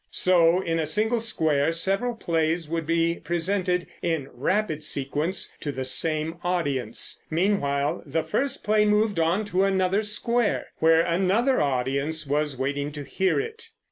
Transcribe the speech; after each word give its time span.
So 0.09 0.61
in 0.61 0.79
a 0.79 0.87
single 0.87 1.21
square 1.21 1.71
several 1.71 2.15
plays 2.15 2.67
would 2.67 2.87
be 2.87 3.17
presented 3.19 3.85
in 4.01 4.29
rapid 4.33 4.83
sequence 4.83 5.55
to 5.59 5.71
the 5.71 5.83
same 5.83 6.37
audience. 6.43 7.23
Meanwhile 7.29 8.01
the 8.07 8.23
first 8.23 8.63
play 8.63 8.83
moved 8.83 9.19
on 9.19 9.45
to 9.45 9.63
another 9.63 10.01
square, 10.01 10.69
where 10.79 11.01
another 11.01 11.61
audience 11.61 12.25
was 12.25 12.57
waiting 12.57 12.91
to 12.93 13.03
hear 13.03 13.39
it. 13.39 13.69